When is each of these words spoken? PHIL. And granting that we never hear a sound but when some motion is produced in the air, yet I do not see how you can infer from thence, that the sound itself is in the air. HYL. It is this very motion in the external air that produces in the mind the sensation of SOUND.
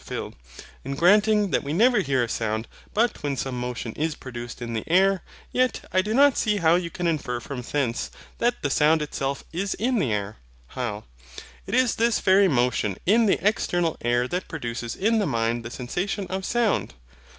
PHIL. 0.03 0.33
And 0.83 0.97
granting 0.97 1.51
that 1.51 1.61
we 1.63 1.73
never 1.73 1.99
hear 1.99 2.23
a 2.23 2.27
sound 2.27 2.67
but 2.91 3.21
when 3.21 3.37
some 3.37 3.59
motion 3.59 3.91
is 3.93 4.15
produced 4.15 4.59
in 4.59 4.73
the 4.73 4.83
air, 4.87 5.21
yet 5.51 5.85
I 5.93 6.01
do 6.01 6.11
not 6.11 6.37
see 6.39 6.57
how 6.57 6.73
you 6.73 6.89
can 6.89 7.05
infer 7.05 7.39
from 7.39 7.61
thence, 7.61 8.09
that 8.39 8.63
the 8.63 8.71
sound 8.71 9.03
itself 9.03 9.43
is 9.53 9.75
in 9.75 9.99
the 9.99 10.11
air. 10.11 10.37
HYL. 10.71 11.03
It 11.67 11.75
is 11.75 11.97
this 11.97 12.19
very 12.19 12.47
motion 12.47 12.97
in 13.05 13.27
the 13.27 13.37
external 13.47 13.95
air 14.01 14.27
that 14.29 14.47
produces 14.47 14.95
in 14.95 15.19
the 15.19 15.27
mind 15.27 15.63
the 15.63 15.69
sensation 15.69 16.25
of 16.31 16.45
SOUND. 16.45 16.95